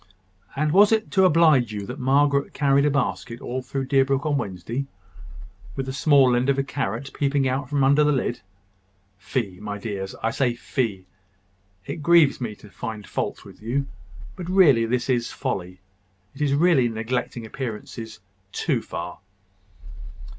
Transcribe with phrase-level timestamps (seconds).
[0.55, 4.35] And was it to oblige you that Margaret carried a basket all through Deerbrook on
[4.35, 4.87] Wednesday,
[5.75, 8.41] with the small end of a carrot peeping out from under the lid?
[9.19, 10.15] Fie, my dears!
[10.23, 11.05] I must say fie!
[11.85, 13.85] It grieves me to find fault with you:
[14.35, 15.81] but really this is folly.
[16.33, 18.21] It is really neglecting appearances
[18.51, 19.19] too far."